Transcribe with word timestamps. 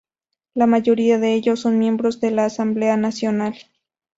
La 0.55 0.65
mayoría 0.65 1.19
de 1.19 1.35
ellos 1.35 1.59
son 1.59 1.77
miembros 1.77 2.19
de 2.19 2.31
la 2.31 2.45
Asamblea 2.45 2.97
Nacional. 2.97 3.53